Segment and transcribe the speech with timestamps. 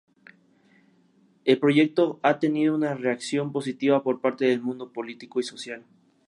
[1.45, 5.83] El proyecto ha tenido una reacción positiva por parte del mundo político y social.